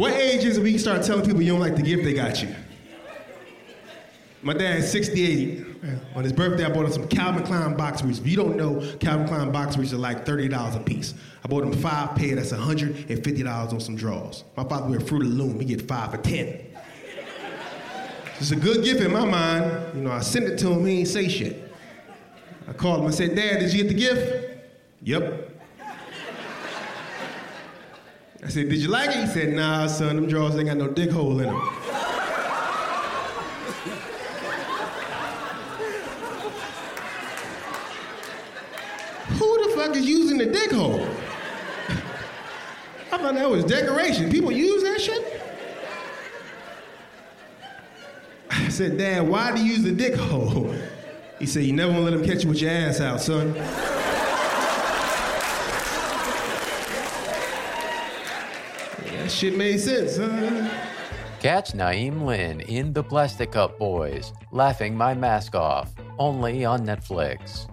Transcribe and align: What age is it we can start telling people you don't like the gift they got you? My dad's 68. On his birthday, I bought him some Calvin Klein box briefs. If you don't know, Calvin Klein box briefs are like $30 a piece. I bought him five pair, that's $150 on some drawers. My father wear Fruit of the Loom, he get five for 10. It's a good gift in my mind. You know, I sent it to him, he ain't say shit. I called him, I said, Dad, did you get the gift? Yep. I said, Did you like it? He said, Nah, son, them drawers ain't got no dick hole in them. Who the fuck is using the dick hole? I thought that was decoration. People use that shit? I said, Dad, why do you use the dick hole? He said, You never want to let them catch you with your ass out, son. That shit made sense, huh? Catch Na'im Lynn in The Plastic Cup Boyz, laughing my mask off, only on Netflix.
What 0.00 0.14
age 0.14 0.46
is 0.46 0.56
it 0.56 0.62
we 0.62 0.70
can 0.70 0.78
start 0.78 1.02
telling 1.02 1.26
people 1.26 1.42
you 1.42 1.52
don't 1.52 1.60
like 1.60 1.76
the 1.76 1.82
gift 1.82 2.04
they 2.04 2.14
got 2.14 2.42
you? 2.42 2.48
My 4.40 4.54
dad's 4.54 4.90
68. 4.90 5.66
On 6.14 6.24
his 6.24 6.32
birthday, 6.32 6.64
I 6.64 6.70
bought 6.70 6.86
him 6.86 6.92
some 6.92 7.06
Calvin 7.06 7.42
Klein 7.42 7.76
box 7.76 8.00
briefs. 8.00 8.18
If 8.18 8.26
you 8.26 8.34
don't 8.34 8.56
know, 8.56 8.80
Calvin 8.98 9.28
Klein 9.28 9.52
box 9.52 9.76
briefs 9.76 9.92
are 9.92 9.98
like 9.98 10.24
$30 10.24 10.74
a 10.74 10.80
piece. 10.80 11.12
I 11.44 11.48
bought 11.48 11.64
him 11.64 11.74
five 11.74 12.16
pair, 12.16 12.34
that's 12.34 12.50
$150 12.50 13.72
on 13.74 13.78
some 13.78 13.94
drawers. 13.94 14.44
My 14.56 14.64
father 14.64 14.88
wear 14.88 15.00
Fruit 15.00 15.20
of 15.20 15.32
the 15.32 15.34
Loom, 15.34 15.60
he 15.60 15.66
get 15.66 15.86
five 15.86 16.12
for 16.12 16.16
10. 16.16 16.58
It's 18.38 18.52
a 18.52 18.56
good 18.56 18.82
gift 18.82 19.02
in 19.02 19.12
my 19.12 19.26
mind. 19.26 19.96
You 19.96 20.00
know, 20.00 20.12
I 20.12 20.20
sent 20.20 20.46
it 20.46 20.56
to 20.60 20.68
him, 20.68 20.86
he 20.86 21.00
ain't 21.00 21.08
say 21.08 21.28
shit. 21.28 21.70
I 22.66 22.72
called 22.72 23.00
him, 23.00 23.06
I 23.08 23.10
said, 23.10 23.36
Dad, 23.36 23.60
did 23.60 23.70
you 23.74 23.82
get 23.82 23.88
the 23.88 24.00
gift? 24.00 24.64
Yep. 25.02 25.59
I 28.42 28.48
said, 28.48 28.68
Did 28.68 28.78
you 28.78 28.88
like 28.88 29.10
it? 29.10 29.16
He 29.16 29.26
said, 29.26 29.52
Nah, 29.52 29.86
son, 29.86 30.16
them 30.16 30.26
drawers 30.26 30.56
ain't 30.56 30.66
got 30.66 30.76
no 30.76 30.88
dick 30.88 31.10
hole 31.10 31.38
in 31.40 31.46
them. 31.46 31.60
Who 39.38 39.68
the 39.68 39.76
fuck 39.76 39.94
is 39.96 40.06
using 40.06 40.38
the 40.38 40.46
dick 40.46 40.72
hole? 40.72 41.06
I 43.12 43.18
thought 43.18 43.34
that 43.34 43.50
was 43.50 43.64
decoration. 43.64 44.30
People 44.30 44.52
use 44.52 44.82
that 44.84 45.00
shit? 45.00 45.42
I 48.50 48.68
said, 48.68 48.96
Dad, 48.96 49.28
why 49.28 49.54
do 49.54 49.62
you 49.62 49.72
use 49.72 49.82
the 49.82 49.92
dick 49.92 50.14
hole? 50.14 50.74
He 51.38 51.46
said, 51.46 51.64
You 51.64 51.72
never 51.74 51.92
want 51.92 52.06
to 52.06 52.10
let 52.10 52.18
them 52.18 52.26
catch 52.26 52.44
you 52.44 52.48
with 52.50 52.62
your 52.62 52.70
ass 52.70 53.00
out, 53.00 53.20
son. 53.20 53.54
That 59.06 59.30
shit 59.30 59.56
made 59.56 59.78
sense, 59.80 60.16
huh? 60.16 60.68
Catch 61.40 61.72
Na'im 61.72 62.24
Lynn 62.24 62.60
in 62.60 62.92
The 62.92 63.02
Plastic 63.02 63.52
Cup 63.52 63.78
Boyz, 63.78 64.32
laughing 64.52 64.94
my 64.94 65.14
mask 65.14 65.54
off, 65.54 65.92
only 66.18 66.64
on 66.64 66.84
Netflix. 66.84 67.66